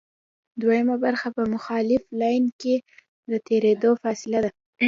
دوهمه 0.61 0.95
برخه 1.05 1.27
په 1.35 1.43
مخالف 1.53 2.03
لین 2.19 2.43
کې 2.61 2.75
د 3.31 3.31
تېرېدو 3.47 3.91
فاصله 4.01 4.39
ده 4.43 4.51